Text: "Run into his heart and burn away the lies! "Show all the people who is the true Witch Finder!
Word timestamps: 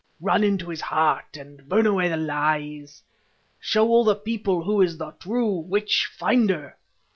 "Run 0.19 0.43
into 0.43 0.69
his 0.69 0.81
heart 0.81 1.37
and 1.37 1.69
burn 1.69 1.85
away 1.85 2.09
the 2.09 2.17
lies! 2.17 3.03
"Show 3.59 3.87
all 3.87 4.03
the 4.03 4.15
people 4.15 4.63
who 4.63 4.81
is 4.81 4.97
the 4.97 5.11
true 5.11 5.53
Witch 5.59 6.11
Finder! 6.17 6.75